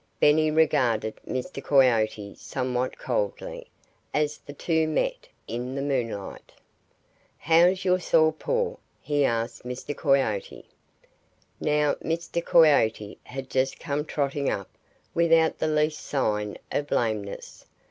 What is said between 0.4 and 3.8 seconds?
regarded Mr. Coyote somewhat coldly,